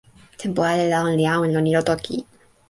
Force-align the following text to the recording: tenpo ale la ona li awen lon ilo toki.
tenpo 0.39 0.61
ale 0.69 0.85
la 0.91 0.97
ona 1.05 1.15
li 1.19 1.25
awen 1.33 1.53
lon 1.55 1.69
ilo 1.71 1.81
toki. 1.89 2.15